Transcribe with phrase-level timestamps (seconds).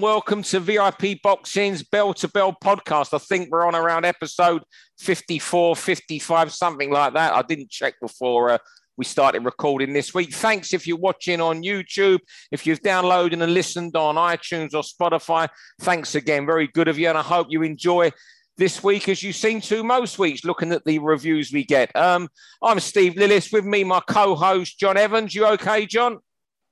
[0.00, 3.12] welcome to VIP Boxing's Bell to Bell podcast.
[3.12, 4.62] I think we're on around episode
[4.98, 7.34] 54, 55, something like that.
[7.34, 8.58] I didn't check before uh,
[8.96, 10.32] we started recording this week.
[10.32, 12.20] Thanks if you're watching on YouTube.
[12.50, 15.48] If you've downloaded and listened on iTunes or Spotify,
[15.80, 16.46] thanks again.
[16.46, 17.08] Very good of you.
[17.08, 18.10] And I hope you enjoy
[18.56, 21.94] this week as you seem to most weeks looking at the reviews we get.
[21.96, 22.28] Um,
[22.62, 23.52] I'm Steve Lillis.
[23.52, 25.34] With me, my co host, John Evans.
[25.34, 26.18] You okay, John?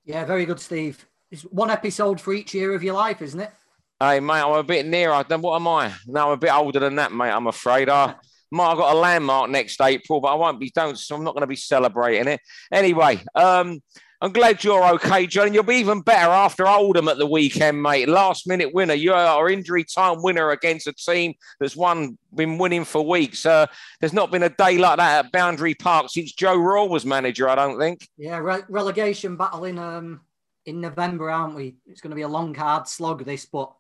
[0.05, 1.07] Yeah, very good, Steve.
[1.33, 3.51] It's one episode for each year of your life, isn't it?
[3.99, 5.25] Hey, mate, I'm a bit nearer.
[5.27, 5.91] Then what am I?
[6.07, 7.31] No, I'm a bit older than that, mate.
[7.31, 7.89] I'm afraid.
[7.89, 8.17] I
[8.51, 10.71] might have got a landmark next April, but I won't be.
[10.75, 10.99] Don't.
[10.99, 13.25] So I'm not going to be celebrating it anyway.
[13.35, 13.81] Um,
[14.21, 15.55] I'm glad you're okay, John.
[15.55, 18.11] You'll be even better after Oldham at the weekend, mate.
[18.11, 18.93] Last minute winner.
[18.93, 23.47] You are our injury time winner against a team that's won, been winning for weeks.
[23.47, 23.67] Uh,
[24.01, 27.49] there's not been a day like that at Boundary Park since Joe Royle was manager,
[27.49, 28.07] I don't think.
[28.19, 30.21] Yeah, re- relegation battle in um,
[30.67, 31.77] in November, aren't we?
[31.87, 33.73] It's going to be a long, hard slog, this, but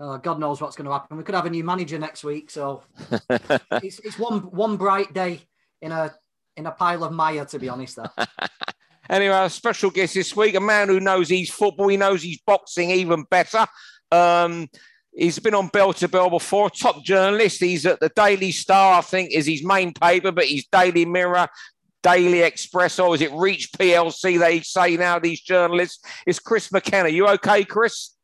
[0.00, 1.16] uh, God knows what's going to happen.
[1.16, 2.82] We could have a new manager next week, so
[3.30, 5.40] it's, it's one one bright day
[5.82, 6.14] in a
[6.56, 7.98] in a pile of mire, to be honest.
[9.10, 12.38] Anyway, our special guest this week, a man who knows his football, he knows his
[12.46, 13.66] boxing even better.
[14.12, 14.68] Um,
[15.14, 17.60] he's been on Bell to Bell before, top journalist.
[17.60, 21.48] He's at the Daily Star, I think, is his main paper, but he's Daily Mirror,
[22.02, 24.38] Daily Express, or is it Reach PLC?
[24.38, 26.04] They say now, these journalists.
[26.26, 27.08] It's Chris McKenna.
[27.08, 28.14] You okay, Chris?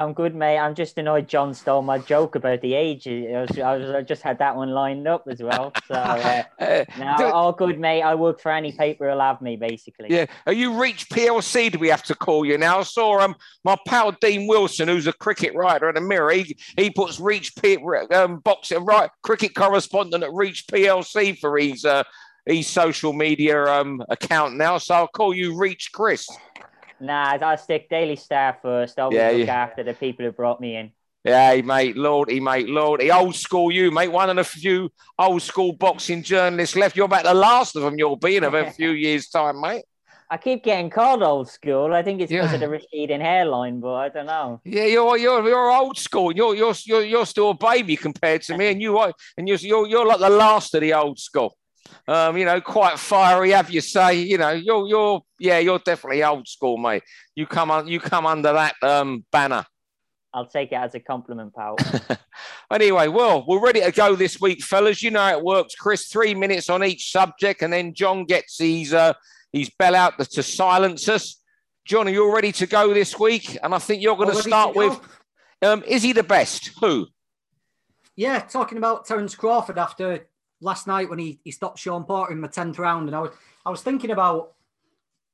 [0.00, 0.58] I'm good, mate.
[0.58, 3.08] I'm just annoyed John stole my joke about the age.
[3.08, 5.72] I, was, I, was, I just had that one lined up as well.
[5.88, 8.02] So uh, uh, now, all good, mate.
[8.02, 10.06] I work for any paper who'll have me, basically.
[10.10, 10.26] Yeah.
[10.46, 11.72] Are you Reach PLC?
[11.72, 12.78] Do we have to call you now?
[12.78, 16.30] I saw um, my pal Dean Wilson, who's a cricket writer at the Mirror.
[16.30, 17.78] He, he puts Reach P,
[18.12, 22.04] um, boxing right cricket correspondent at Reach PLC for his uh,
[22.54, 24.78] his social media um, account now.
[24.78, 26.28] So I'll call you Reach Chris.
[27.00, 28.98] Nah, I stick Daily Star first.
[28.98, 29.54] I'll yeah, look yeah.
[29.54, 30.92] after the people who brought me in.
[31.24, 33.10] Yeah, mate, Lordy, mate, Lordy.
[33.10, 34.08] Old school you, mate.
[34.08, 36.96] One of the few old school boxing journalists left.
[36.96, 39.84] You're about the last of them you'll be in a few years' time, mate.
[40.30, 41.94] I keep getting called old school.
[41.94, 42.42] I think it's yeah.
[42.42, 44.60] because of the receding hairline, but I don't know.
[44.64, 46.32] Yeah, you're you're you're old school.
[46.32, 49.58] You're you're you're, you're still a baby compared to me, and you are, and you're,
[49.58, 51.56] you're you're like the last of the old school
[52.06, 56.24] um, you know, quite fiery, have you say, you know, you're you're yeah, you're definitely
[56.24, 57.02] old school, mate.
[57.34, 59.64] You come on, you come under that um, banner.
[60.34, 61.76] I'll take it as a compliment, pal.
[62.72, 65.02] anyway, well, we're ready to go this week, fellas.
[65.02, 66.08] You know how it works, Chris.
[66.08, 69.14] Three minutes on each subject, and then John gets his uh,
[69.52, 71.40] his bell out to silence us.
[71.84, 73.56] John, are you ready to go this week?
[73.62, 75.00] And I think you're going to start with
[75.62, 76.70] um, is he the best?
[76.80, 77.06] Who?
[78.16, 80.28] Yeah, talking about Terence Crawford after
[80.60, 83.08] last night when he, he stopped Shawn Porter in the 10th round.
[83.08, 83.30] And I was,
[83.64, 84.54] I was thinking about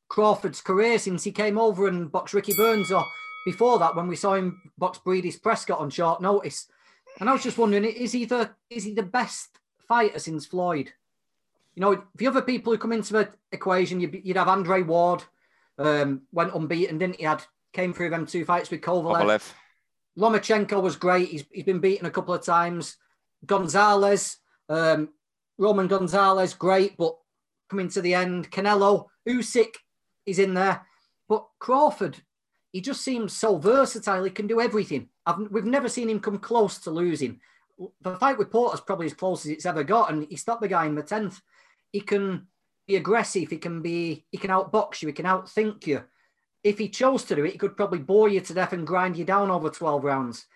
[0.09, 3.05] Crawford's career since he came over and boxed Ricky Burns, or
[3.45, 6.69] before that, when we saw him box Breidis Prescott on short notice.
[7.21, 9.59] And I was just wondering, is he the is he the best
[9.89, 10.93] fighter since Floyd?
[11.75, 15.25] You know, the other people who come into the equation, you'd, you'd have Andre Ward,
[15.79, 17.25] um, went unbeaten, didn't he?
[17.25, 19.23] Had came through them two fights with Kovalev.
[19.23, 19.53] Kovalev.
[20.17, 21.29] Lomachenko was great.
[21.29, 22.97] He's, he's been beaten a couple of times.
[23.45, 24.39] Gonzalez,
[24.69, 25.11] um,
[25.59, 27.17] Roman Gonzalez, great, but
[27.71, 29.75] coming to the end, Canelo, Usyk
[30.27, 30.87] is in there,
[31.29, 32.23] but Crawford,
[32.73, 34.25] he just seems so versatile.
[34.25, 35.09] He can do everything.
[35.27, 37.41] I've, we've never seen him come close to losing.
[38.03, 40.69] The fight with Porter's probably as close as it's ever got, and he stopped the
[40.69, 41.41] guy in the tenth.
[41.93, 42.47] He can
[42.87, 43.51] be aggressive.
[43.51, 44.27] He can be.
[44.31, 45.09] He can outbox you.
[45.09, 46.03] He can outthink you.
[46.63, 49.17] If he chose to do it, he could probably bore you to death and grind
[49.17, 50.47] you down over twelve rounds.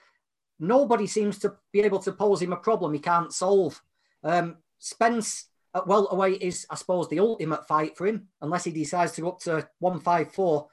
[0.60, 3.80] Nobody seems to be able to pose him a problem he can't solve.
[4.22, 9.12] Um, Spence at welterweight is, I suppose, the ultimate fight for him, unless he decides
[9.12, 10.68] to go up to 154.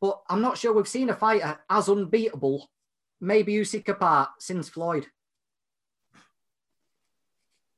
[0.00, 2.70] But I'm not sure we've seen a fighter as unbeatable,
[3.20, 5.06] maybe Usyk apart, since Floyd.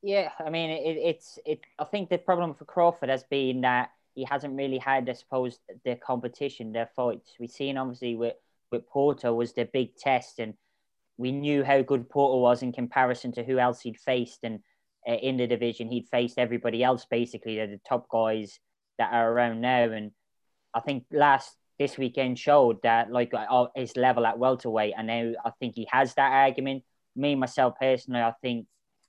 [0.03, 1.61] Yeah, I mean, it, it's it.
[1.79, 5.59] I think the problem for Crawford has been that he hasn't really had, I suppose,
[5.85, 7.35] the competition, their fights.
[7.41, 8.35] We've seen obviously with
[8.71, 10.55] with Porter was the big test, and
[11.17, 14.61] we knew how good Porter was in comparison to who else he'd faced, and
[15.09, 15.89] uh, in the division.
[15.89, 18.59] He'd faced everybody else basically, the top guys
[18.99, 19.91] that are around now.
[19.91, 20.13] And
[20.75, 25.33] I think last this weekend showed that like uh, his level at welterweight, and now
[25.45, 26.85] I think he has that argument.
[27.15, 28.67] Me myself personally, I think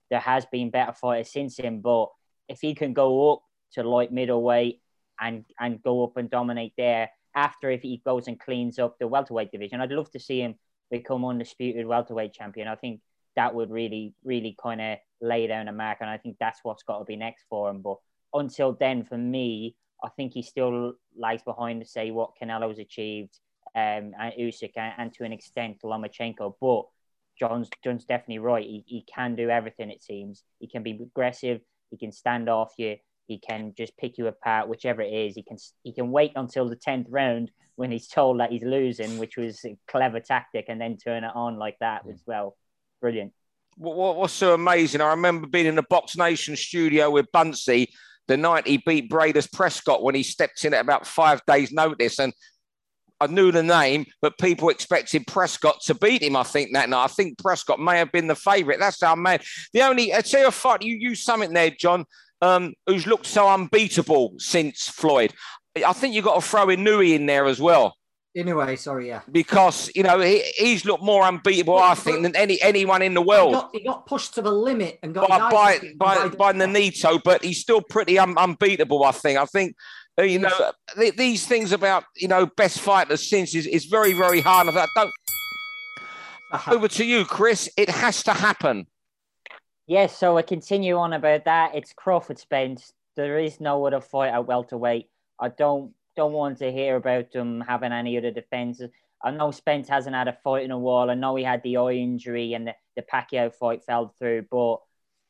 [0.10, 2.08] there has been better fighters since him, but
[2.48, 3.42] if he can go up
[3.74, 4.82] to light middleweight
[5.20, 9.08] and and go up and dominate there after if he goes and cleans up the
[9.08, 10.56] welterweight division, I'd love to see him
[10.90, 12.68] become undisputed welterweight champion.
[12.68, 13.02] I think
[13.36, 16.00] that would really, really kind of lay down a mark.
[16.02, 17.82] And I think that's what's got to be next for him.
[17.82, 17.98] But
[18.34, 23.40] until then, for me, I think he still lags behind to say what Canelo's achieved.
[23.76, 26.56] um, and Usyk and, and, to an extent Lomachenko.
[26.60, 26.86] But
[27.40, 28.66] John's John's definitely right.
[28.66, 29.90] He, he can do everything.
[29.90, 31.62] It seems he can be aggressive.
[31.92, 32.98] He can stand off you.
[33.28, 35.36] He can just pick you apart, whichever it is.
[35.36, 39.20] He can he can wait until the tenth round when he's told that he's losing,
[39.20, 42.58] which was a clever tactic, and then turn it on like that as well.
[43.02, 43.34] Brilliant.
[43.78, 45.02] What, what's so amazing?
[45.02, 47.90] I remember being in the Box Nation studio with Buncey
[48.28, 52.20] the night he beat Breidis Prescott when he stepped in at about five days' notice,
[52.20, 52.34] and
[53.20, 56.36] I knew the name, but people expected Prescott to beat him.
[56.36, 57.06] I think that night.
[57.06, 58.80] I think Prescott may have been the favourite.
[58.80, 59.44] That's how mad.
[59.74, 62.06] The only I tell you a fight you use something there, John,
[62.42, 65.34] um, who's looked so unbeatable since Floyd.
[65.76, 67.96] I think you've got to throw Inoue in there as well.
[68.38, 69.22] Inoue, sorry, yeah.
[69.32, 73.22] Because you know he, he's looked more unbeatable, I think, than any anyone in the
[73.22, 73.50] world.
[73.50, 77.20] He got, he got pushed to the limit and got by by, by, by, Nonito,
[77.24, 79.04] but he's still pretty un, unbeatable.
[79.04, 79.40] I think.
[79.40, 79.76] I think
[80.20, 84.14] uh, you know, th- these things about you know best fighters since is, is very
[84.14, 84.68] very hard.
[84.68, 85.12] I don't.
[86.52, 86.76] Uh-huh.
[86.76, 87.70] Over to you, Chris.
[87.76, 88.86] It has to happen.
[89.88, 91.76] Yes, so I continue on about that.
[91.76, 92.94] It's Crawford Spence.
[93.16, 95.10] There is no other fight at welterweight.
[95.40, 98.90] I don't don't want to hear about them having any other defenses.
[99.24, 101.10] I know Spence hasn't had a fight in a while.
[101.10, 104.78] I know he had the eye injury and the, the Pacquiao fight fell through, but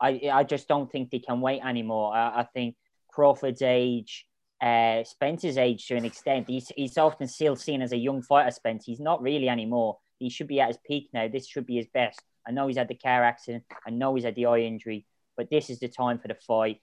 [0.01, 2.15] I I just don't think they can wait anymore.
[2.15, 2.75] I, I think
[3.11, 4.25] Crawford's age
[4.61, 6.47] uh, Spence's age to an extent.
[6.49, 8.85] He's, he's often still seen as a young fighter, Spence.
[8.85, 9.97] He's not really anymore.
[10.19, 11.27] He should be at his peak now.
[11.27, 12.21] This should be his best.
[12.47, 13.65] I know he's had the car accident.
[13.85, 15.05] I know he's had the eye injury,
[15.35, 16.81] but this is the time for the fight.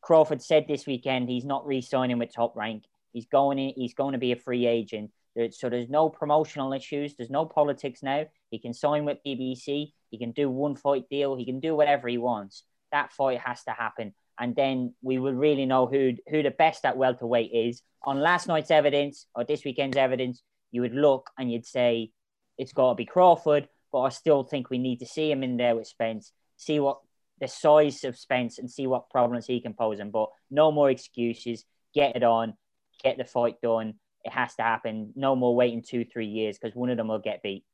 [0.00, 2.84] Crawford said this weekend he's not re-signing with Top Rank.
[3.12, 5.10] He's going in, he's going to be a free agent.
[5.50, 7.14] So there's no promotional issues.
[7.16, 8.26] There's no politics now.
[8.50, 9.92] He can sign with PBC.
[10.10, 11.36] He can do one fight deal.
[11.36, 12.64] He can do whatever he wants.
[12.90, 16.84] That fight has to happen and then we will really know who who the best
[16.84, 17.82] at welterweight is.
[18.04, 22.12] On last night's evidence or this weekend's evidence, you would look and you'd say
[22.56, 25.56] it's got to be Crawford, but I still think we need to see him in
[25.56, 26.98] there with Spence, see what
[27.40, 30.10] the size of Spence and see what problems he can pose him.
[30.10, 31.64] But no more excuses.
[31.94, 32.54] Get it on,
[33.02, 33.94] get the fight done.
[34.24, 35.12] It has to happen.
[35.16, 37.64] No more waiting two, three years because one of them will get beat.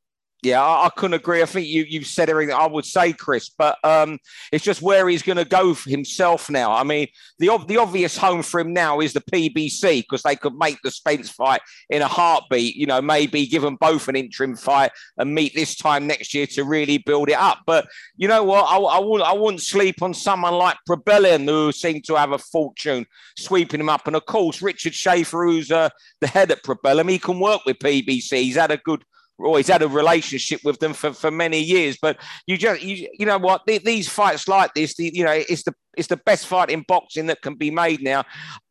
[0.44, 1.42] Yeah, I, I, couldn't agree.
[1.42, 3.48] I think you you've said everything I would say, Chris.
[3.48, 4.18] But um,
[4.52, 6.72] it's just where he's going to go for himself now.
[6.72, 7.08] I mean,
[7.38, 10.90] the the obvious home for him now is the PBC because they could make the
[10.90, 12.76] Spence fight in a heartbeat.
[12.76, 16.46] You know, maybe give them both an interim fight and meet this time next year
[16.48, 17.60] to really build it up.
[17.66, 17.86] But
[18.16, 18.64] you know what?
[18.64, 22.38] I, I wouldn't I wouldn't sleep on someone like Probellum who seemed to have a
[22.38, 23.06] fortune
[23.38, 24.06] sweeping him up.
[24.06, 25.88] And of course, Richard Schaefer, who's uh,
[26.20, 28.42] the head at Probellum, he can work with PBC.
[28.42, 29.04] He's had a good
[29.38, 31.98] always had a relationship with them for, for many years.
[32.00, 35.64] But you just you, you know what these fights like this, the, you know, it's
[35.64, 38.24] the it's the best fight in boxing that can be made now.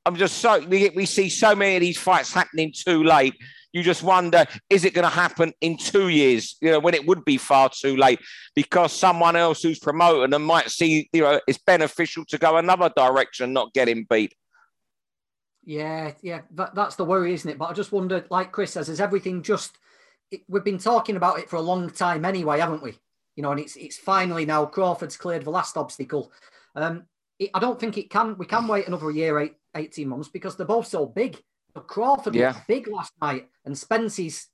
[0.06, 3.36] I'm just so we, we see so many of these fights happening too late.
[3.72, 6.58] You just wonder, is it going to happen in two years?
[6.62, 8.20] You know, when it would be far too late,
[8.54, 12.92] because someone else who's promoting them might see, you know, it's beneficial to go another
[12.96, 14.36] direction, not getting beat.
[15.66, 17.58] Yeah, yeah, that, that's the worry, isn't it?
[17.58, 19.76] But I just wondered, like Chris says, is everything just
[20.34, 22.94] it, we've been talking about it for a long time anyway, haven't we?
[23.36, 26.32] You know, and it's it's finally now Crawford's cleared the last obstacle.
[26.76, 27.04] Um,
[27.40, 28.38] it, I don't think it can.
[28.38, 31.42] We can wait another year, eight, 18 months, because they're both so big.
[31.74, 32.60] But Crawford yeah.
[32.68, 34.48] big last night, and Spence's.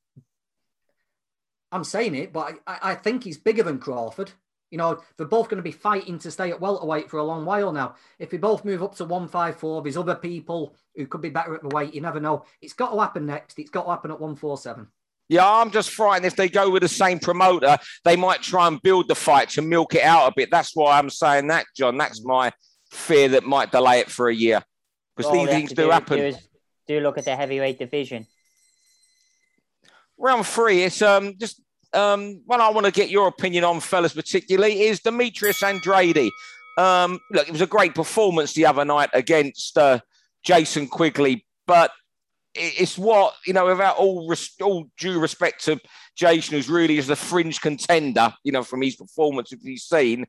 [1.71, 4.31] I'm saying it, but I, I think he's bigger than Crawford.
[4.71, 7.45] You know, they're both going to be fighting to stay at welterweight for a long
[7.45, 7.95] while now.
[8.17, 11.61] If we both move up to 154, there's other people who could be better at
[11.61, 11.93] the weight.
[11.93, 12.45] You never know.
[12.61, 13.57] It's got to happen next.
[13.57, 14.87] It's got to happen at 147.
[15.29, 18.81] Yeah, I'm just frightened if they go with the same promoter, they might try and
[18.81, 20.49] build the fight to milk it out a bit.
[20.51, 21.97] That's why I'm saying that, John.
[21.97, 22.51] That's my
[22.89, 24.63] fear that might delay it for a year
[25.15, 26.17] because these things do, do happen.
[26.17, 26.37] Do, is,
[26.87, 28.25] do look at the heavyweight division.
[30.17, 31.61] Round three, it's um just
[31.93, 36.31] um what I want to get your opinion on, fellas, particularly is Demetrius Andrade.
[36.77, 39.99] Um, look, it was a great performance the other night against uh,
[40.43, 41.91] Jason Quigley, but
[42.55, 43.65] it's what you know.
[43.65, 45.79] Without all all due respect to
[46.15, 50.25] Jason, who's really is a fringe contender, you know, from his performance if he's seen.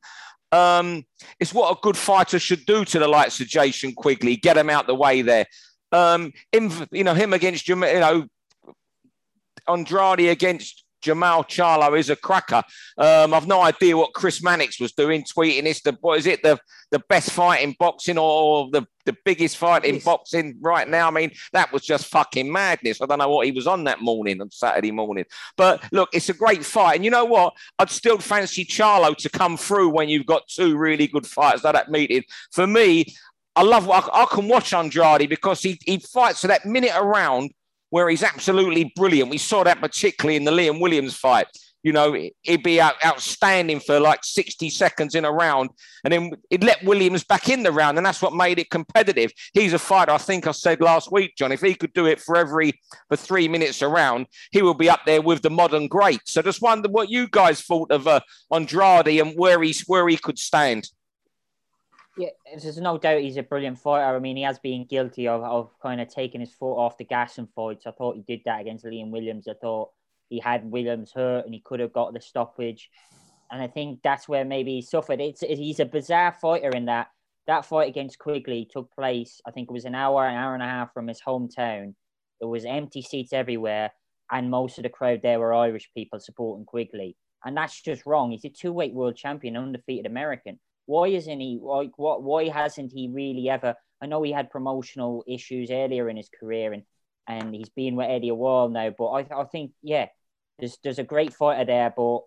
[0.53, 1.05] Um,
[1.39, 4.69] it's what a good fighter should do to the likes of Jason Quigley, get him
[4.69, 5.47] out the way there.
[5.93, 8.27] Um, him, you know, him against you know
[9.69, 12.63] Andrade against Jermall Charlo is a cracker.
[12.99, 15.83] Um, I've no idea what Chris Mannix was doing, tweeting this.
[15.83, 16.43] The what is it?
[16.43, 16.59] The
[16.91, 21.09] the best fight in boxing or the the biggest fight in boxing right now?
[21.09, 23.01] I mean, that was just fucking madness.
[23.01, 25.25] I don't know what he was on that morning on Saturday morning.
[25.57, 27.55] But look, it's a great fight, and you know what?
[27.79, 31.73] I'd still fancy Charlo to come through when you've got two really good fighters at
[31.73, 32.25] that meeting.
[32.53, 33.07] For me,
[33.57, 33.89] I love.
[33.91, 37.51] I, I can watch Andrade because he he fights for that minute around
[37.91, 39.31] where he's absolutely brilliant.
[39.31, 41.47] We saw that particularly in the Liam Williams fight.
[41.83, 45.71] You know, he'd be out, outstanding for like 60 seconds in a round,
[46.05, 49.33] and then he'd let Williams back in the round, and that's what made it competitive.
[49.55, 50.13] He's a fighter.
[50.13, 52.79] I think I said last week, John, if he could do it for every
[53.09, 56.33] for three minutes around, he will be up there with the modern greats.
[56.33, 58.21] So just wonder what you guys thought of uh,
[58.53, 60.87] Andrade and where he's where he could stand.
[62.19, 64.17] Yeah, there's no doubt he's a brilliant fighter.
[64.17, 67.05] I mean, he has been guilty of, of kind of taking his foot off the
[67.05, 67.87] gas in fights.
[67.87, 69.47] I thought he did that against Liam Williams.
[69.49, 69.91] I thought
[70.29, 72.91] he had Williams hurt and he could have got the stoppage.
[73.51, 75.21] And I think that's where maybe he suffered.
[75.21, 77.09] It's, he's a bizarre fighter in that
[77.47, 80.63] that fight against Quigley took place, I think it was an hour, an hour and
[80.63, 81.95] a half from his hometown.
[82.39, 83.91] There was empty seats everywhere,
[84.31, 87.17] and most of the crowd there were Irish people supporting Quigley.
[87.45, 88.31] And that's just wrong.
[88.31, 90.61] He's a two-weight world champion, undefeated American.
[90.91, 95.23] Why isn't he like what why hasn't he really ever I know he had promotional
[95.29, 96.83] issues earlier in his career and
[97.29, 100.07] and he's been with Eddie a while now, but I, I think yeah,
[100.59, 102.23] there's there's a great fighter there, but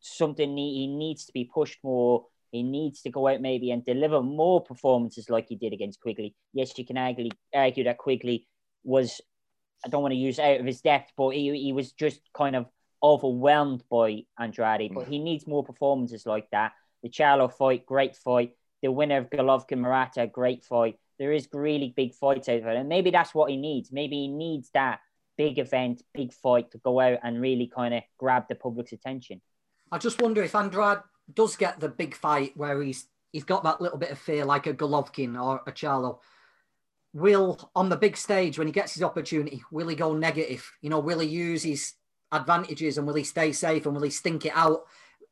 [0.00, 2.26] something he needs to be pushed more.
[2.50, 6.34] He needs to go out maybe and deliver more performances like he did against Quigley.
[6.52, 8.46] Yes, you can argue, argue that Quigley
[8.84, 9.20] was,
[9.84, 12.54] I don't want to use out of his depth, but he, he was just kind
[12.54, 12.66] of
[13.02, 14.94] overwhelmed by Andrade.
[14.94, 15.08] But mm.
[15.08, 16.72] he needs more performances like that.
[17.04, 18.56] The Charlo fight, great fight.
[18.82, 20.98] The winner of Golovkin Murata, great fight.
[21.18, 22.76] There is really big fights over there.
[22.76, 23.92] And maybe that's what he needs.
[23.92, 25.00] Maybe he needs that
[25.36, 29.42] big event, big fight to go out and really kind of grab the public's attention.
[29.92, 31.00] I just wonder if Andrade
[31.32, 34.66] does get the big fight where he's he's got that little bit of fear, like
[34.66, 36.20] a Golovkin or a Charlo.
[37.12, 40.72] Will on the big stage when he gets his opportunity, will he go negative?
[40.80, 41.92] You know, will he use his
[42.32, 44.84] advantages and will he stay safe and will he stink it out?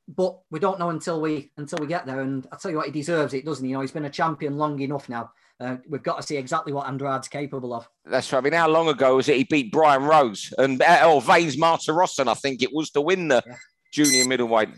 [0.08, 2.20] But we don't know until we until we get there.
[2.20, 3.70] And I tell you what, he deserves it, doesn't he?
[3.70, 5.30] You know, he's been a champion long enough now
[5.62, 7.88] uh, we've got to see exactly what Andrade's capable of.
[8.04, 8.38] That's right.
[8.38, 11.56] I mean, how long ago was it he beat Brian Rose and uh, or Vanes
[11.56, 13.54] Marta Martirosyan, I think it was to win the yeah.
[13.92, 14.70] junior middleweight.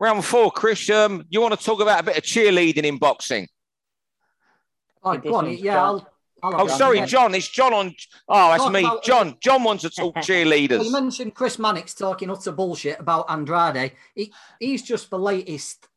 [0.00, 0.90] Round four, Chris.
[0.90, 3.46] Um, you want to talk about a bit of cheerleading in boxing?
[5.02, 5.56] Oh, go on.
[5.56, 6.08] Yeah, I'll,
[6.44, 7.06] I'll oh, sorry, yeah.
[7.06, 7.34] John.
[7.34, 7.94] It's John on.
[8.28, 8.80] Oh, that's Talk me.
[8.80, 9.36] About, John.
[9.40, 10.84] John wants to talk cheerleaders.
[10.84, 13.92] you mentioned Chris Mannix talking utter bullshit about Andrade.
[14.14, 15.88] He, he's just the latest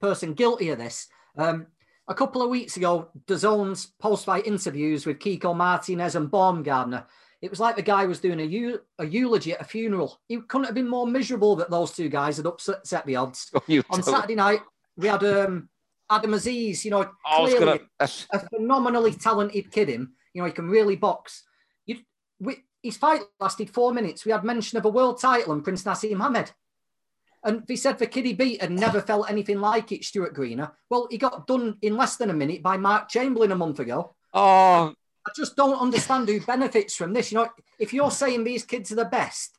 [0.00, 1.08] person guilty of this.
[1.38, 1.68] Um,
[2.06, 7.06] a couple of weeks ago, DAZN's post-fight interviews with Kiko Martinez and Baumgardner,
[7.40, 10.20] it was like the guy was doing a, a eulogy at a funeral.
[10.28, 13.50] He couldn't have been more miserable that those two guys had upset the odds.
[13.54, 14.60] Oh, On Saturday night,
[14.96, 15.68] we had um,
[16.14, 17.80] Adam Azim, you know, clearly gonna,
[18.32, 19.88] a phenomenally talented kid.
[19.88, 21.44] Him, you know, he can really box.
[21.86, 21.98] You,
[22.40, 24.24] we, his fight lasted four minutes.
[24.24, 26.52] We had mention of a world title and Prince Naseem Hamed.
[27.44, 30.72] And he said the kid he beat had never felt anything like it, Stuart Greener.
[30.88, 34.14] Well, he got done in less than a minute by Mark Chamberlain a month ago.
[34.32, 34.94] Oh.
[35.26, 37.30] I just don't understand who benefits from this.
[37.30, 39.58] You know, if you're saying these kids are the best,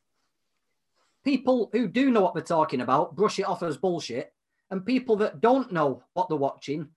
[1.24, 4.32] people who do know what they're talking about brush it off as bullshit.
[4.70, 6.88] And people that don't know what they're watching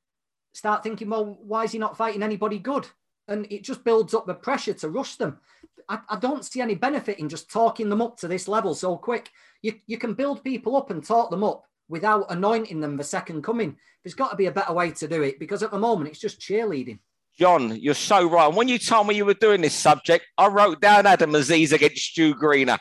[0.53, 2.87] start thinking, well, why is he not fighting anybody good?
[3.27, 5.39] And it just builds up the pressure to rush them.
[5.87, 8.97] I, I don't see any benefit in just talking them up to this level so
[8.97, 9.29] quick.
[9.61, 13.43] You, you can build people up and talk them up without anointing them the second
[13.43, 13.75] coming.
[14.03, 16.19] There's got to be a better way to do it because at the moment it's
[16.19, 16.99] just cheerleading.
[17.39, 18.53] John, you're so right.
[18.53, 22.11] When you told me you were doing this subject, I wrote down Adam Azim against
[22.11, 22.77] Stu Greener.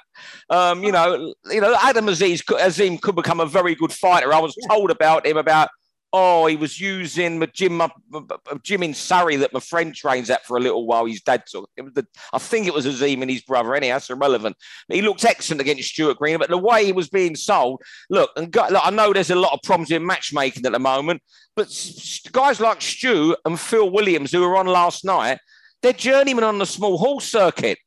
[0.51, 4.35] Um, you know, you know, Adam Aziz, Azim could become a very good fighter.
[4.35, 5.69] I was told about him about
[6.11, 7.91] Oh, he was using the gym, a
[8.63, 11.05] gym in Surrey that my friend trains at for a little while.
[11.05, 11.71] His dad took
[12.33, 13.75] I think it was Azim and his brother.
[13.75, 14.57] Anyhow, that's irrelevant.
[14.89, 18.55] He looked excellent against Stuart Green, but the way he was being sold, look, and
[18.55, 21.23] look, I know there's a lot of problems in matchmaking at the moment,
[21.55, 21.69] but
[22.33, 25.39] guys like Stu and Phil Williams, who were on last night,
[25.83, 27.79] they're journeymen on the small hall circuit.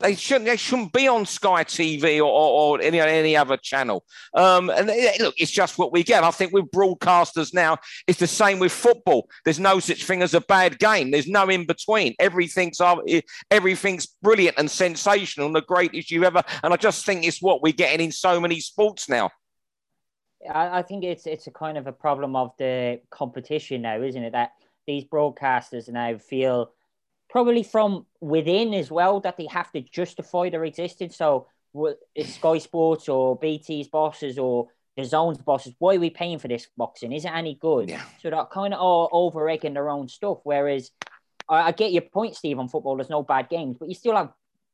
[0.00, 0.44] They shouldn't.
[0.44, 4.04] They shouldn't be on Sky TV or, or, or any any other channel.
[4.34, 6.22] Um, and eh, look, it's just what we get.
[6.22, 9.28] I think with broadcasters now, it's the same with football.
[9.44, 11.10] There's no such thing as a bad game.
[11.10, 12.14] There's no in between.
[12.18, 16.42] Everything's uh, eh, everything's brilliant and sensational and the greatest you ever.
[16.62, 19.30] And I just think it's what we're getting in so many sports now.
[20.52, 24.32] I think it's it's a kind of a problem of the competition now, isn't it?
[24.32, 24.52] That
[24.86, 26.72] these broadcasters now feel
[27.28, 31.16] probably from within as well that they have to justify their existence.
[31.16, 31.46] So
[32.14, 34.68] it's Sky Sports or BT's bosses or
[34.98, 35.74] DAZN's bosses.
[35.78, 37.12] Why are we paying for this boxing?
[37.12, 37.88] Is it any good?
[37.88, 38.02] Yeah.
[38.20, 40.38] So they're kind of all over egging their own stuff.
[40.44, 40.90] Whereas
[41.48, 42.96] I, I, get your point, Steve, on football.
[42.96, 44.32] There's no bad games, but you still have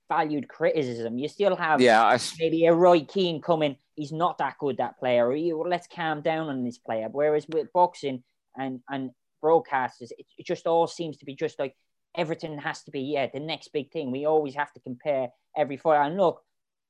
[0.08, 1.18] valued criticism.
[1.18, 2.18] You still have yeah, I...
[2.38, 3.76] maybe a Roy Keane coming.
[3.96, 5.26] He's not that good, that player.
[5.26, 7.08] Or you, let's calm down on this player.
[7.10, 8.22] Whereas with boxing
[8.56, 9.10] and and
[9.42, 11.76] broadcasters, it, it just all seems to be just like
[12.14, 14.10] everything has to be yeah the next big thing.
[14.10, 16.06] We always have to compare every fight.
[16.06, 16.42] And look,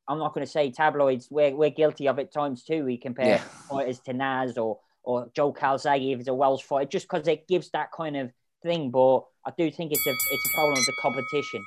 [0.09, 1.29] I'm not going to say tabloids.
[1.31, 2.85] We're, we're guilty of it times too.
[2.85, 3.39] We compare yeah.
[3.69, 7.49] fighters to Nas or or Joe Calzaghe if it's a Welsh fight, just because it
[7.49, 8.31] gives that kind of
[8.63, 8.91] thing.
[8.91, 11.65] But I do think it's a it's a problem of the competition.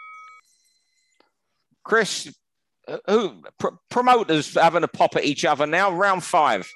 [1.83, 2.33] Chris,
[3.07, 5.91] who pr- promoters having a pop at each other now?
[5.91, 6.67] Round five.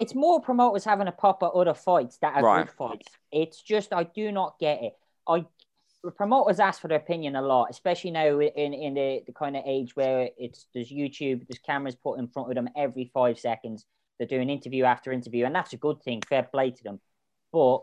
[0.00, 2.66] It's more promoters having a pop at other fights that are right.
[2.66, 3.06] good fights.
[3.30, 4.94] It's just I do not get it.
[5.28, 5.46] I
[6.10, 9.62] promoters ask for their opinion a lot, especially now in, in the, the kind of
[9.66, 13.86] age where it's there's YouTube, there's cameras put in front of them every five seconds.
[14.18, 16.22] They're doing interview after interview, and that's a good thing.
[16.28, 17.00] Fair play to them.
[17.52, 17.80] But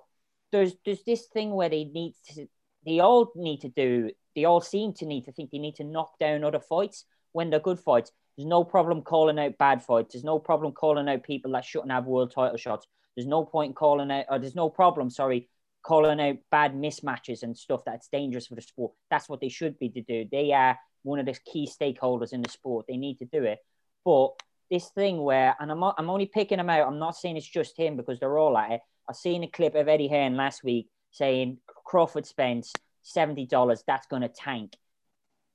[0.52, 2.48] there's there's this thing where they need to,
[2.86, 5.84] they all need to do, they all seem to need to think they need to
[5.84, 8.12] knock down other fights when they're good fights.
[8.38, 10.14] There's no problem calling out bad fights.
[10.14, 12.88] There's no problem calling out people that shouldn't have world title shots.
[13.16, 15.50] There's no point calling out, or there's no problem, sorry,
[15.84, 18.94] calling out bad mismatches and stuff that's dangerous for the sport.
[19.10, 20.26] That's what they should be to do.
[20.32, 22.86] They are one of the key stakeholders in the sport.
[22.88, 23.60] They need to do it.
[24.06, 24.32] But
[24.70, 27.78] this thing where, and I'm, I'm only picking them out, I'm not saying it's just
[27.78, 28.82] him because they're all at it.
[29.10, 32.72] I've seen a clip of Eddie Hearn last week saying Crawford Spence
[33.04, 34.76] $70, that's going to tank.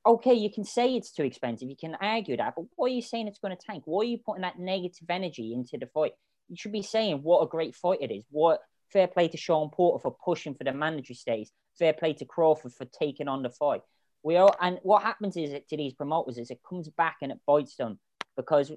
[0.04, 1.68] Okay, you can say it's too expensive.
[1.68, 3.84] You can argue that, but why are you saying it's going to tank?
[3.86, 6.12] Why are you putting that negative energy into the fight?
[6.48, 8.24] You should be saying what a great fight it is.
[8.30, 8.60] What
[8.92, 11.52] fair play to Shawn Porter for pushing for the mandatory stays.
[11.78, 13.82] Fair play to Crawford for taking on the fight.
[14.22, 17.30] We all and what happens is it to these promoters is it comes back and
[17.30, 17.98] it bites them
[18.36, 18.72] because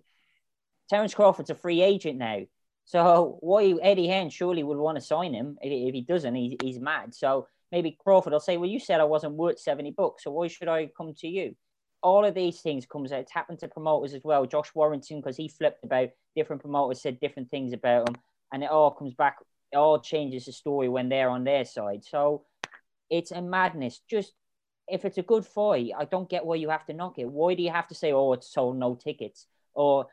[0.89, 2.41] Terence Crawford's a free agent now.
[2.85, 5.57] So why Eddie Hearn surely would want to sign him.
[5.61, 7.13] If he doesn't, he's, he's mad.
[7.13, 10.47] So maybe Crawford will say, well, you said I wasn't worth 70 bucks, so why
[10.47, 11.55] should I come to you?
[12.01, 13.19] All of these things comes out.
[13.19, 14.45] It's happened to promoters as well.
[14.45, 18.15] Josh Warrington, because he flipped about different promoters said different things about him,
[18.51, 19.37] and it all comes back.
[19.73, 22.03] All changes the story when they're on their side.
[22.03, 22.45] So
[23.09, 24.01] it's a madness.
[24.09, 24.33] Just
[24.87, 27.29] if it's a good fight, I don't get why you have to knock it.
[27.29, 29.45] Why do you have to say, oh, it's sold no tickets?
[29.73, 30.07] Or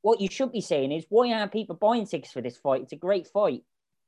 [0.00, 2.82] what you should be saying is, why aren't people buying tickets for this fight?
[2.82, 3.62] It's a great fight.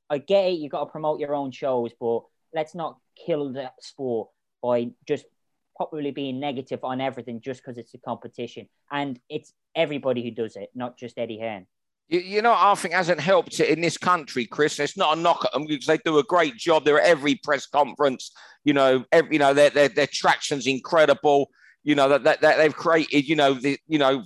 [0.08, 0.58] I get it.
[0.60, 2.20] You've got to promote your own shows, but
[2.54, 4.28] let's not kill the sport
[4.62, 5.24] by just
[5.76, 8.68] probably being negative on everything just because it's a competition.
[8.92, 11.66] And it's everybody who does it, not just Eddie Hearn.
[12.08, 14.78] You, you know, I think hasn't helped it in this country, Chris.
[14.78, 16.84] It's not a knock at them because they do a great job.
[16.84, 18.30] They're at every press conference.
[18.64, 21.50] You know, every, you know, their, their their traction's incredible.
[21.82, 23.28] You know that, that, that they've created.
[23.28, 24.24] You know, the you know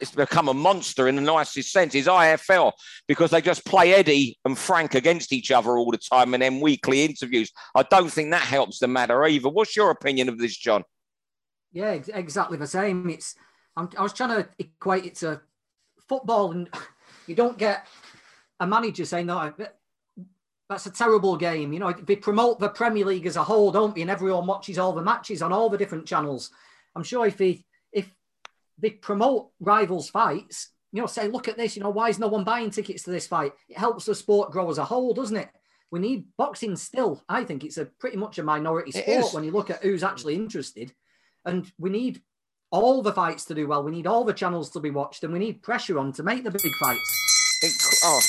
[0.00, 2.72] it's become a monster in the nicest sense is IFL
[3.06, 6.60] because they just play Eddie and Frank against each other all the time and then
[6.60, 7.52] weekly interviews.
[7.74, 9.48] I don't think that helps the matter either.
[9.48, 10.84] What's your opinion of this, John?
[11.72, 13.08] Yeah, exactly the same.
[13.08, 13.34] It's
[13.76, 15.40] I'm, i was trying to equate it to
[16.08, 16.68] football, and
[17.26, 17.86] you don't get
[18.60, 19.52] a manager saying no,
[20.68, 21.72] that's a terrible game.
[21.72, 24.02] You know, they promote the Premier League as a whole, don't they?
[24.02, 26.50] And everyone watches all the matches on all the different channels.
[26.94, 28.10] I'm sure if he if
[28.78, 30.70] they promote rivals fights.
[30.92, 31.76] You know, say, look at this.
[31.76, 33.52] You know, why is no one buying tickets to this fight?
[33.68, 35.48] It helps the sport grow as a whole, doesn't it?
[35.90, 37.22] We need boxing still.
[37.28, 40.34] I think it's a pretty much a minority sport when you look at who's actually
[40.36, 40.92] interested,
[41.44, 42.22] and we need
[42.74, 43.84] all the fights to do well.
[43.84, 46.42] We need all the channels to be watched, and we need pressure on to make
[46.42, 48.00] the big fights.
[48.04, 48.20] oh.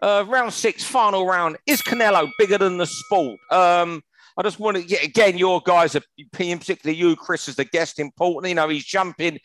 [0.00, 1.56] Uh, round six, final round.
[1.66, 3.40] Is Canelo bigger than the sport?
[3.50, 4.00] Um,
[4.36, 5.96] I just want to, yeah, again, your guys
[6.60, 8.48] particularly you, Chris, as the guest, important.
[8.48, 9.38] You know, he's jumping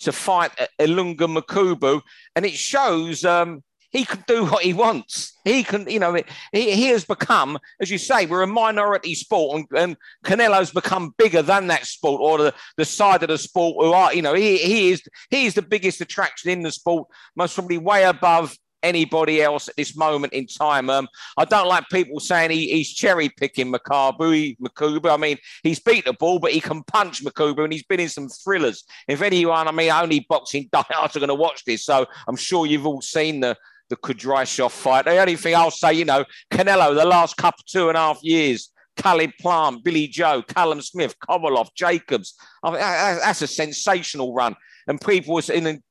[0.00, 2.02] to fight Ilunga Makabu,
[2.36, 5.38] and it shows um, he can do what he wants.
[5.44, 6.14] He can, you know,
[6.52, 11.14] he, he has become, as you say, we're a minority sport, and, and Canelo's become
[11.18, 14.34] bigger than that sport or the, the side of the sport who are, you know,
[14.34, 18.56] he, he is he is the biggest attraction in the sport, most probably way above
[18.82, 20.90] anybody else at this moment in time.
[20.90, 24.56] Um, I don't like people saying he, he's cherry picking Makabu.
[24.58, 25.10] Makabu.
[25.10, 28.08] I mean, he's beat the ball, but he can punch Makabu, and he's been in
[28.08, 28.84] some thrillers.
[29.08, 32.66] If anyone, I mean, only boxing diehards are going to watch this, so I'm sure
[32.66, 33.56] you've all seen the
[33.90, 35.04] the Kudryashov fight.
[35.04, 38.20] The only thing I'll say, you know, Canelo, the last couple two and a half
[38.22, 38.72] years.
[38.96, 42.34] Caleb Plant, Billy Joe, Callum Smith, Kovalev, Jacobs.
[42.62, 44.54] I mean, that's a sensational run.
[44.86, 45.82] And people was in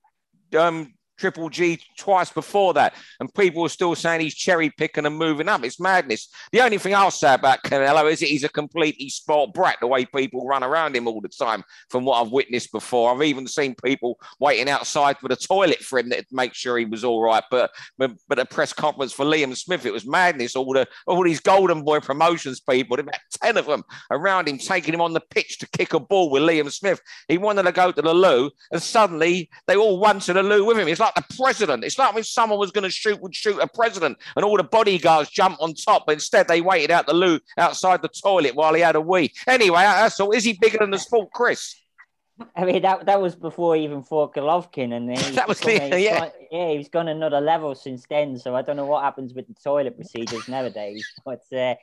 [0.57, 5.17] um, Triple G twice before that, and people are still saying he's cherry picking and
[5.17, 5.63] moving up.
[5.63, 6.29] It's madness.
[6.51, 9.77] The only thing I'll say about Canelo is that he's a completely sport brat.
[9.82, 13.23] The way people run around him all the time, from what I've witnessed before, I've
[13.23, 17.03] even seen people waiting outside for the toilet for him to make sure he was
[17.03, 17.43] all right.
[17.51, 20.55] But but, a press conference for Liam Smith, it was madness.
[20.55, 24.93] All the all these Golden Boy promotions people, about ten of them around him, taking
[24.93, 27.01] him on the pitch to kick a ball with Liam Smith.
[27.27, 30.65] He wanted to go to the loo, and suddenly they all went to the loo
[30.65, 30.88] with him.
[30.88, 31.84] It's like like the president.
[31.84, 34.63] It's like when someone was going to shoot would shoot a president, and all the
[34.63, 38.74] bodyguards jump on top, but instead they waited out the loo outside the toilet while
[38.74, 39.32] he had a wee.
[39.48, 40.32] Anyway, that's all.
[40.32, 41.76] Is he bigger than the sport, Chris?
[42.56, 46.19] I mean, that that was before he even fought Golovkin, and that was clear, yeah.
[46.19, 48.38] Gone, yeah, he's gone another level since then.
[48.38, 51.06] So I don't know what happens with the toilet procedures nowadays.
[51.26, 51.76] But uh,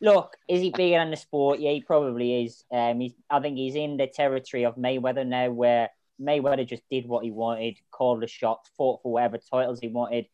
[0.00, 1.60] look, is he bigger than the sport?
[1.60, 2.64] Yeah, he probably is.
[2.70, 7.06] Um, he's, I think he's in the territory of Mayweather now, where Mayweather just did
[7.06, 10.26] what he wanted, called the shots, fought for whatever titles he wanted,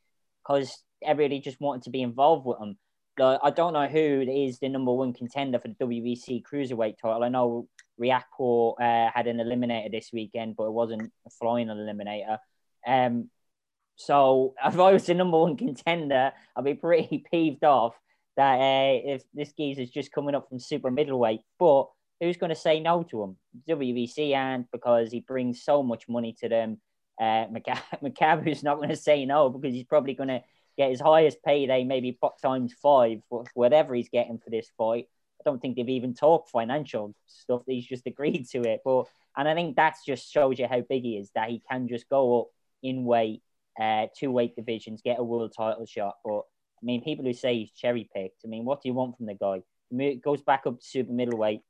[0.43, 2.77] because everybody just wanted to be involved with him.
[3.21, 7.25] I don't know who is the number one contender for the WBC cruiserweight title.
[7.25, 7.69] I know
[8.01, 12.38] Riakporhe uh, had an eliminator this weekend, but it wasn't a flying eliminator.
[12.87, 13.29] Um,
[13.97, 17.95] so if I was the number one contender, I'd be pretty peeved off
[18.37, 21.41] that uh, if this geezer's just coming up from super middleweight.
[21.59, 21.88] But
[22.21, 23.37] who's going to say no to him?
[23.69, 26.79] WBC and because he brings so much money to them.
[27.21, 27.47] Uh,
[28.03, 30.43] Makabu's not going to say no because he's probably going to
[30.77, 33.19] get his highest payday, maybe times five,
[33.55, 35.07] whatever he's getting for this fight.
[35.41, 37.63] I don't think they've even talked financial stuff.
[37.67, 38.81] He's just agreed to it.
[38.85, 39.05] But
[39.37, 42.09] and I think that just shows you how big he is that he can just
[42.09, 42.47] go up
[42.83, 43.43] in weight,
[43.81, 46.17] uh, two weight divisions, get a world title shot.
[46.25, 48.43] But I mean, people who say he's cherry picked.
[48.45, 49.63] I mean, what do you want from the guy?
[50.23, 51.63] Goes back up to super middleweight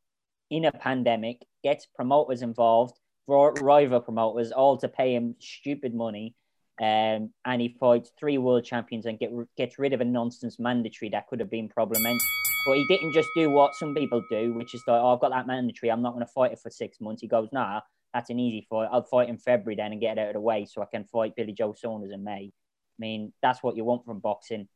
[0.50, 6.34] in a pandemic, gets promoters involved, rival promoters, all to pay him stupid money.
[6.80, 11.08] Um, and he fights three world champions and get, gets rid of a nonsense mandatory
[11.10, 12.20] that could have been problematic
[12.68, 15.30] but he didn't just do what some people do, which is like, oh, I've got
[15.30, 15.90] that mandatory.
[15.90, 17.22] I'm not going to fight it for six months.
[17.22, 17.80] He goes, nah,
[18.12, 18.90] that's an easy fight.
[18.92, 21.04] I'll fight in February then and get it out of the way so I can
[21.04, 22.50] fight Billy Joe Saunders in May.
[22.52, 24.68] I mean, that's what you want from boxing.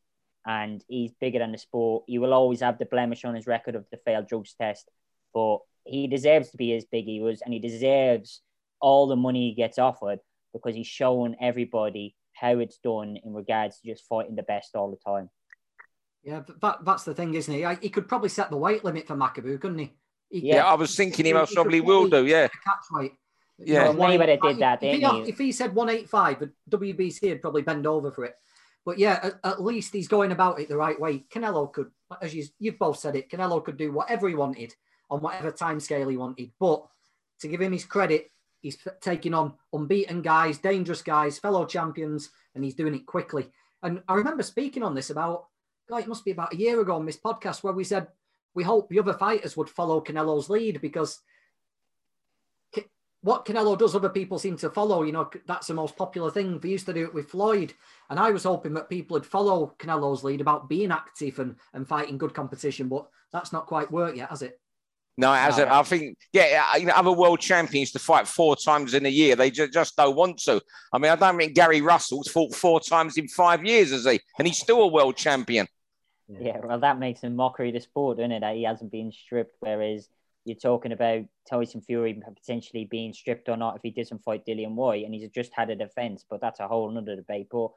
[0.46, 2.04] And he's bigger than the sport.
[2.06, 4.88] He will always have the blemish on his record of the failed drugs test,
[5.34, 8.40] but he deserves to be as big he was, and he deserves
[8.80, 10.18] all the money he gets offered
[10.52, 14.90] because he's shown everybody how it's done in regards to just fighting the best all
[14.90, 15.30] the time.
[16.22, 17.66] Yeah, that, that's the thing, isn't he?
[17.80, 19.92] He could probably set the weight limit for Makabu, couldn't he?
[20.30, 22.26] he yeah, I was thinking he, most probably will do.
[22.26, 23.12] Yeah, catch weight.
[23.58, 24.82] Yeah, well, Mayweather did that.
[24.82, 25.28] If he, he?
[25.28, 28.34] if he said 185, WBC would probably bend over for it.
[28.84, 31.24] But yeah, at, at, least he's going about it the right way.
[31.32, 31.90] Canelo could,
[32.20, 34.74] as you, you've both said it, Canelo could do whatever he wanted
[35.12, 36.50] on whatever time scale he wanted.
[36.58, 36.84] But
[37.40, 38.30] to give him his credit,
[38.62, 43.50] he's taking on unbeaten guys, dangerous guys, fellow champions, and he's doing it quickly.
[43.82, 45.46] And I remember speaking on this about
[45.88, 48.08] God, it must be about a year ago on this podcast where we said
[48.54, 51.20] we hope the other fighters would follow Canelo's lead because
[53.22, 55.04] what Canelo does, other people seem to follow.
[55.04, 56.58] You know, that's the most popular thing.
[56.60, 57.72] We used to do it with Floyd,
[58.10, 61.86] and I was hoping that people would follow Canelo's lead about being active and, and
[61.86, 64.60] fighting good competition, but that's not quite worked yet, has it?
[65.18, 65.68] No, it hasn't.
[65.68, 65.74] No.
[65.74, 69.36] I think, yeah, you know, other world champions to fight four times in a year,
[69.36, 70.60] they just, just don't want to.
[70.92, 74.20] I mean, I don't think Gary Russell's fought four times in five years, has he?
[74.38, 75.66] And he's still a world champion.
[76.28, 78.40] Yeah, well, that makes him mockery of the sport, doesn't it?
[78.40, 80.08] That he hasn't been stripped, whereas
[80.44, 84.74] you're talking about Tyson Fury potentially being stripped or not if he doesn't fight Dillian
[84.74, 87.48] Whyte, and he's just had a defense, but that's a whole other debate.
[87.50, 87.70] But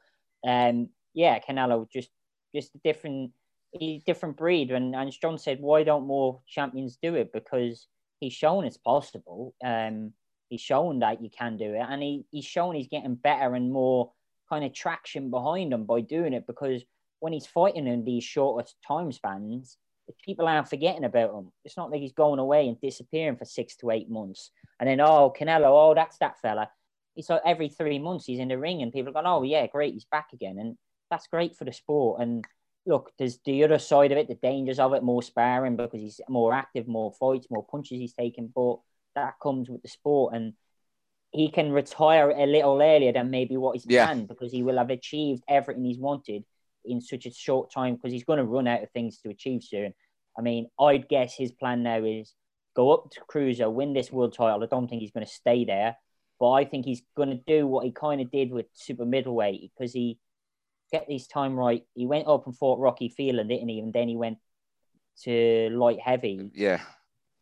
[0.47, 2.09] um, yeah, Canelo just
[2.53, 3.31] just a different
[3.79, 7.31] he's different breed, and and John said, why don't more champions do it?
[7.33, 7.87] Because
[8.19, 9.53] he's shown it's possible.
[9.63, 10.13] Um,
[10.49, 13.71] he's shown that you can do it, and he he's shown he's getting better and
[13.71, 14.11] more
[14.49, 16.83] kind of traction behind him by doing it because
[17.19, 19.77] when he's fighting in these shorter time spans,
[20.23, 21.51] people aren't forgetting about him.
[21.63, 24.51] It's not like he's going away and disappearing for six to eight months.
[24.79, 26.69] And then, oh, Canelo, oh, that's that fella.
[27.15, 29.67] It's like every three months he's in the ring and people are going, oh, yeah,
[29.67, 30.57] great, he's back again.
[30.59, 30.77] And
[31.09, 32.21] that's great for the sport.
[32.21, 32.45] And
[32.85, 36.21] look, there's the other side of it, the dangers of it, more sparring because he's
[36.29, 38.51] more active, more fights, more punches he's taking.
[38.53, 38.77] But
[39.15, 40.33] that comes with the sport.
[40.35, 40.53] And
[41.31, 44.05] he can retire a little earlier than maybe what he's yeah.
[44.05, 46.43] planned because he will have achieved everything he's wanted
[46.85, 49.63] in such a short time because he's going to run out of things to achieve
[49.63, 49.93] soon.
[50.37, 52.33] I mean, I'd guess his plan now is
[52.75, 54.63] go up to Cruiser, win this world title.
[54.63, 55.97] I don't think he's going to stay there,
[56.39, 59.71] but I think he's going to do what he kind of did with super middleweight
[59.75, 60.19] because he
[60.95, 61.83] get his time right.
[61.93, 63.79] He went up and fought Rocky Phelan, didn't he?
[63.79, 64.37] And then he went
[65.23, 66.49] to light heavy.
[66.53, 66.81] Yeah.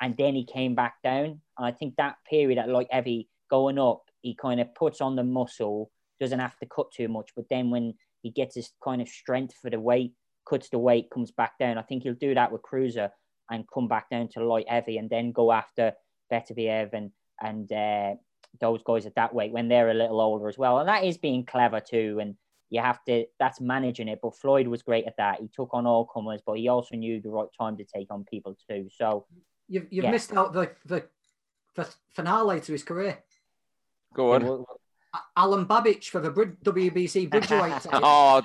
[0.01, 1.41] And then he came back down.
[1.57, 5.15] And I think that period at light heavy going up, he kind of puts on
[5.15, 7.29] the muscle, doesn't have to cut too much.
[7.35, 10.13] But then when he gets his kind of strength for the weight,
[10.49, 11.77] cuts the weight, comes back down.
[11.77, 13.11] I think he'll do that with Cruiser
[13.51, 15.93] and come back down to light heavy and then go after
[16.31, 17.11] Beterbiev and
[17.41, 18.13] and uh,
[18.61, 20.79] those guys at that weight when they're a little older as well.
[20.79, 22.19] And that is being clever too.
[22.21, 22.35] And
[22.69, 24.19] you have to that's managing it.
[24.21, 25.39] But Floyd was great at that.
[25.39, 28.23] He took on all comers, but he also knew the right time to take on
[28.23, 28.89] people too.
[28.95, 29.25] So
[29.67, 30.11] you've, you've yeah.
[30.11, 31.05] missed out the, the
[31.75, 33.19] the finale to his career.
[34.13, 34.65] Go on.
[35.37, 37.85] Alen Babić for the Brid- WBC Bridgerweight.
[37.93, 38.41] oh,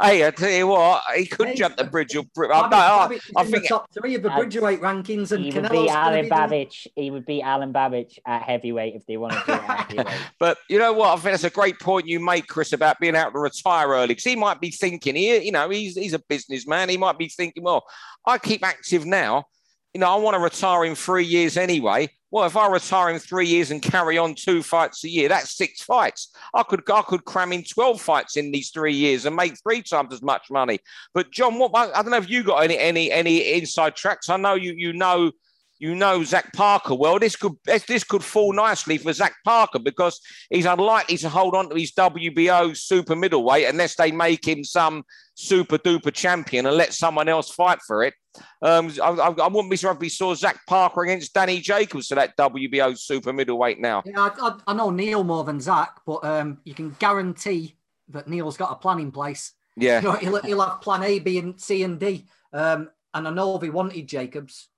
[0.00, 2.14] hey, I tell you what, he could hey, jump the bridge.
[2.14, 5.52] Of, I, Babić, I, I, think the top three of the Bridgerweight rankings, and he
[5.52, 6.84] would be Alen Babić.
[6.94, 7.02] The...
[7.02, 10.06] He would be Alen Babić at heavyweight if they wanted to.
[10.38, 11.10] but you know what?
[11.10, 14.08] I think that's a great point you make, Chris, about being able to retire early.
[14.08, 16.88] Because he might be thinking, he, you know, he's he's a businessman.
[16.88, 17.84] He might be thinking, well,
[18.24, 19.46] I keep active now.
[19.92, 23.20] You know, I want to retire in three years anyway well, if I retire in
[23.20, 26.34] three years and carry on two fights a year, that's six fights.
[26.52, 29.82] I could I could cram in twelve fights in these three years and make three
[29.82, 30.80] times as much money.
[31.14, 34.28] But John, what I don't know if you got any any any inside tracks.
[34.28, 35.30] I know you you know
[35.78, 37.18] you know Zach Parker well.
[37.18, 41.68] This could this could fall nicely for Zach Parker because he's unlikely to hold on
[41.68, 46.92] to his WBO super middleweight unless they make him some super duper champion and let
[46.92, 48.14] someone else fight for it.
[48.62, 52.08] Um, I, I, I, wouldn't be surprised if we saw Zach Parker against Danny Jacobs
[52.08, 54.02] for that WBO super middleweight now.
[54.04, 57.76] Yeah, I, I know Neil more than Zach, but um, you can guarantee
[58.08, 59.52] that Neil's got a plan in place.
[59.76, 62.26] Yeah, you know, he'll, he'll, have plan A, B, and C and D.
[62.52, 64.68] Um, and I know he wanted Jacobs,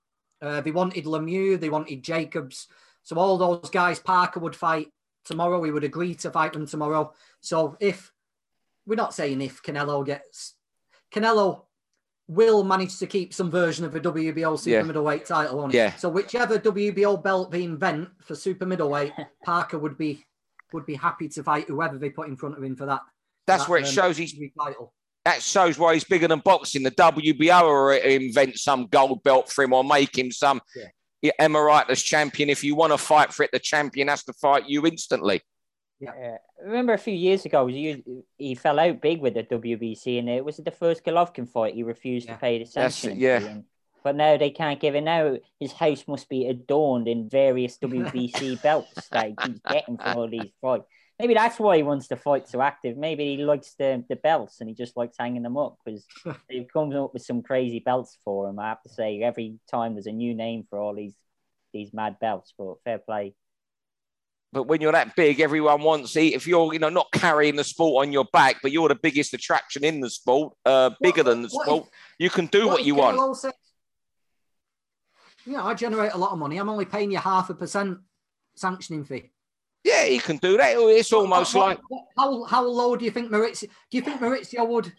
[0.41, 2.67] uh, they wanted Lemieux, they wanted Jacobs.
[3.03, 4.87] So all those guys, Parker would fight
[5.25, 5.59] tomorrow.
[5.59, 7.13] We would agree to fight them tomorrow.
[7.41, 8.11] So if
[8.85, 10.55] we're not saying if Canelo gets
[11.11, 11.63] Canelo
[12.27, 14.83] will manage to keep some version of a WBO super yeah.
[14.83, 15.75] middleweight title on it.
[15.75, 15.95] Yeah.
[15.95, 20.25] So whichever WBO belt they invent for super middleweight, Parker would be
[20.73, 23.01] would be happy to fight whoever they put in front of him for that.
[23.45, 24.93] That's that, where it um, shows he's title.
[25.27, 26.83] That shows why he's bigger than boxing.
[26.83, 30.61] The WBO or invent some gold belt for him or make him some
[31.21, 31.31] yeah.
[31.37, 32.49] emeritus champion.
[32.49, 35.41] If you want to fight for it, the champion has to fight you instantly.
[35.99, 36.11] Yeah.
[36.11, 38.01] Uh, remember a few years ago, he,
[38.37, 41.75] he fell out big with the WBC, and it was the first Golovkin fight.
[41.75, 42.35] He refused yeah.
[42.35, 43.19] to pay the sanction.
[43.19, 43.41] yeah.
[43.41, 43.65] And,
[44.05, 45.01] but now they can't give it.
[45.01, 50.29] Now his house must be adorned in various WBC belts that he's getting from all
[50.29, 50.85] these fights.
[51.19, 52.95] Maybe that's why he wants to fight so active.
[52.95, 56.05] Maybe he likes the, the belts and he just likes hanging them up because
[56.47, 58.59] they've come up with some crazy belts for him.
[58.59, 61.15] I have to say, every time there's a new name for all these
[61.73, 62.53] these mad belts.
[62.57, 63.35] But fair play.
[64.53, 66.33] But when you're that big, everyone wants it.
[66.33, 69.33] If you're, you know, not carrying the sport on your back, but you're the biggest
[69.33, 72.77] attraction in the sport, uh, bigger what, than the sport, if, you can do what,
[72.77, 73.37] what you want.
[73.37, 73.53] Says,
[75.45, 76.57] yeah, I generate a lot of money.
[76.57, 77.99] I'm only paying you half a percent
[78.55, 79.31] sanctioning fee.
[79.83, 80.75] Yeah, he can do that.
[80.75, 81.79] It's almost what, like
[82.17, 83.69] how how low do you think Mauricio?
[83.89, 84.91] Do you think Mauricio would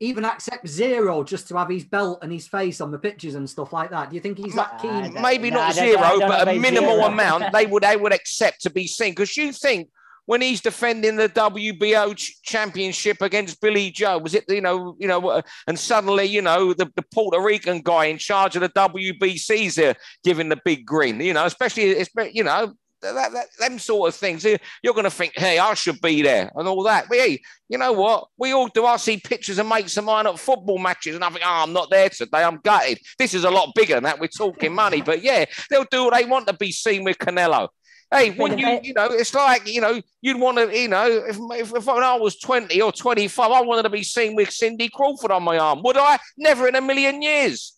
[0.00, 3.48] even accept zero just to have his belt and his face on the pictures and
[3.48, 4.08] stuff like that?
[4.08, 5.14] Do you think he's that keen?
[5.20, 7.06] Maybe not zero, but a minimal zero.
[7.12, 9.12] amount they would they would accept to be seen.
[9.12, 9.90] Because you think
[10.24, 15.28] when he's defending the WBO championship against Billy Joe, was it you know you know,
[15.28, 19.74] uh, and suddenly you know the, the Puerto Rican guy in charge of the WBC's
[19.74, 24.08] there giving the big grin, you know, especially it's you know that, that, them sort
[24.08, 24.44] of things.
[24.44, 27.06] You're going to think, hey, I should be there and all that.
[27.08, 28.28] But hey, you know what?
[28.38, 28.86] We all do.
[28.86, 31.72] I see pictures of mates of mine at football matches and I think, oh, I'm
[31.72, 32.42] not there today.
[32.42, 32.98] I'm gutted.
[33.18, 34.20] This is a lot bigger than that.
[34.20, 35.02] We're talking money.
[35.02, 37.68] But yeah, they'll do what they want to be seen with Canelo.
[38.12, 41.38] Hey, when you, you know, it's like, you know, you'd want to, you know, if,
[41.52, 45.30] if, if I was 20 or 25, I wanted to be seen with Cindy Crawford
[45.30, 45.80] on my arm.
[45.84, 46.18] Would I?
[46.36, 47.76] Never in a million years.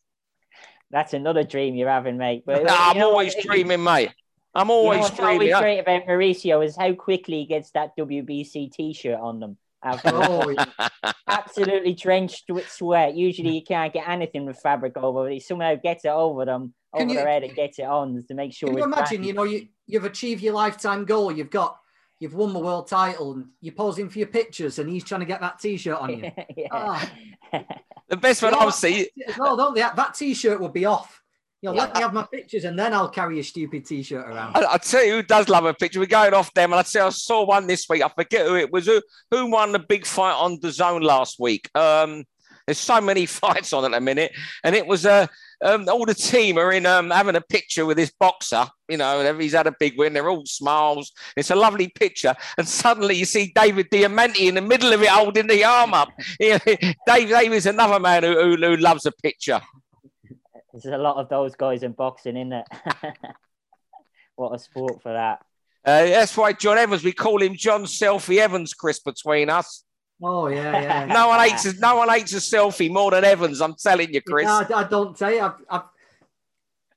[0.91, 2.45] That's another dream you're having, mate.
[2.47, 4.11] But nah, I'm always dreaming, mate.
[4.55, 5.61] I'm always you know always ah.
[5.61, 9.57] great about Mauricio is how quickly he gets that WBC T-shirt on them.
[10.05, 10.55] oh,
[11.27, 13.17] absolutely drenched with sweat.
[13.17, 16.73] Usually, you can't get anything with fabric over, but he somehow gets it over them,
[16.93, 18.69] over you, their head, and gets it on to make sure.
[18.69, 19.25] Can you imagine?
[19.25, 21.33] You know, you you've achieved your lifetime goal.
[21.33, 21.79] You've got
[22.21, 25.27] you've won the world title, and you're posing for your pictures, and he's trying to
[25.27, 26.31] get that T-shirt on you.
[26.57, 26.69] yeah.
[26.71, 27.61] oh.
[28.09, 29.09] The best one I'll see.
[29.39, 29.81] No, don't they?
[29.81, 31.22] That T-shirt would be off.
[31.63, 31.83] You know, yeah.
[31.83, 34.57] let me have my pictures and then I'll carry a stupid t-shirt around.
[34.57, 36.01] I, will tell you who does love a picture.
[36.01, 38.03] We're going off them, and I say I saw one this week.
[38.03, 38.87] I forget who it was.
[38.87, 41.71] Who, who won the big fight on DAZN last week?
[41.77, 42.25] Um,
[42.67, 44.33] there's so many fights on at the minute,
[44.65, 45.29] and it was uh,
[45.65, 48.67] um, all the team are in um, having a picture with this boxer.
[48.89, 50.15] You know, he's had a big win.
[50.15, 51.13] They're all smiles.
[51.37, 55.09] It's a lovely picture, and suddenly you see David Diamante in the middle of it,
[55.09, 56.09] holding the arm up.
[56.41, 56.61] Dave,
[57.07, 59.61] Dave is another man who, who, who loves a picture.
[60.73, 62.67] There's a lot of those guys in boxing, isn't it?
[64.37, 65.41] what a sport for that.
[65.85, 69.85] Uh, that's why John Evans, we call him John Selfie Evans, Chris, between us.
[70.23, 71.05] Oh yeah, yeah.
[71.13, 73.61] no one hates a, no one hates a selfie more than Evans.
[73.61, 74.45] I'm telling you, Chris.
[74.45, 75.43] Yeah, I, I, don't take.
[75.43, 75.83] I, I,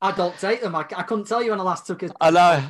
[0.01, 0.75] I don't take them.
[0.75, 2.11] I, I couldn't tell you when I last took it.
[2.21, 2.63] I know.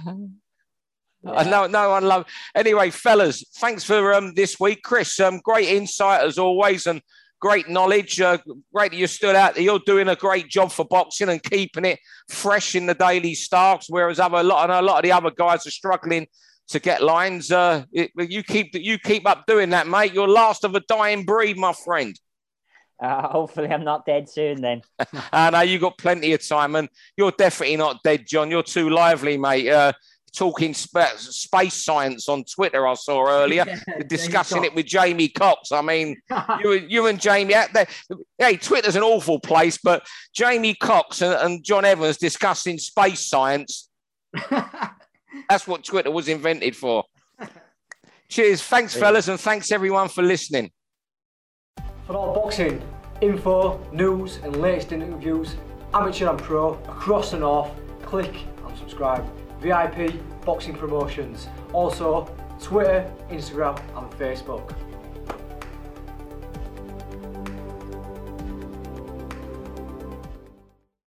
[1.23, 1.31] Yeah.
[1.31, 2.25] I know no one love.
[2.53, 5.19] Anyway, fellas, thanks for um this week, Chris.
[5.19, 7.01] Um, great insight as always, and
[7.45, 8.19] great knowledge.
[8.19, 8.39] Uh,
[8.73, 9.61] great that you stood out.
[9.61, 13.85] You're doing a great job for boxing and keeping it fresh in the daily stars,
[13.87, 16.25] whereas other, a lot, and a lot of the other guys are struggling
[16.69, 17.51] to get lines.
[17.51, 20.11] Uh, it, you keep you keep up doing that, mate.
[20.11, 22.19] You're last of a dying breed, my friend.
[22.99, 24.81] Uh, hopefully, I'm not dead soon then.
[25.31, 28.49] I know you got plenty of time, and you're definitely not dead, John.
[28.49, 29.69] You're too lively, mate.
[29.69, 29.93] Uh,
[30.35, 35.71] talking sp- space science on Twitter, I saw earlier, yeah, discussing it with Jamie Cox.
[35.71, 36.17] I mean,
[36.63, 37.87] you, you and Jamie out there.
[38.37, 43.89] Hey, Twitter's an awful place, but Jamie Cox and, and John Evans discussing space science.
[45.49, 47.03] That's what Twitter was invented for.
[48.29, 48.61] Cheers.
[48.61, 50.71] Thanks, fellas, and thanks everyone for listening.
[52.07, 52.81] For all boxing
[53.21, 55.55] info, news, and latest interviews,
[55.93, 57.71] amateur and pro, across the north,
[58.03, 58.35] click
[58.67, 59.25] and subscribe.
[59.59, 60.13] VIP
[60.45, 61.47] Boxing Promotions.
[61.73, 62.29] Also,
[62.61, 64.73] Twitter, Instagram, and Facebook.